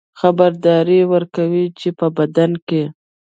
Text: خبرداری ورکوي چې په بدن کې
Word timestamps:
خبرداری 0.19 0.99
ورکوي 1.13 1.65
چې 1.79 1.89
په 1.99 2.07
بدن 2.17 2.51
کې 2.67 2.83